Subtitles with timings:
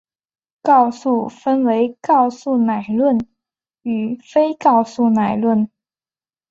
[0.63, 3.19] 告诉分为告诉乃论
[3.83, 5.69] 与非告诉乃论。